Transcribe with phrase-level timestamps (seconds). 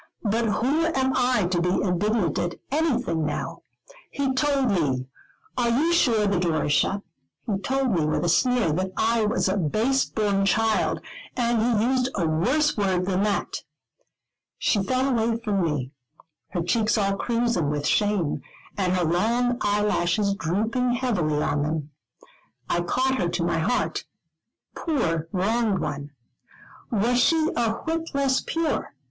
[0.23, 3.61] But who am I to be indignant at anything now?
[4.09, 5.05] He told me
[5.55, 7.03] are you sure the door is shut?
[7.45, 11.01] he told me, with a sneer, that I was a base born child,
[11.37, 13.61] and he used a worse word than that."
[14.57, 15.91] She fell away from me,
[16.49, 18.41] her cheeks all crimson with shame,
[18.75, 21.91] and her long eyelashes drooping heavily on them.
[22.67, 24.05] I caught her to my heart:
[24.73, 26.09] poor wronged one,
[26.91, 28.95] was she a whit less pure?